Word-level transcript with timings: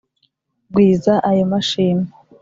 gwiza 0.73 1.13
ayo 1.29 1.43
mashimwe, 1.51 2.09